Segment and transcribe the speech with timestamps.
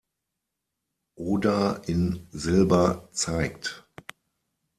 [1.15, 3.85] Oda in Silber zeigt.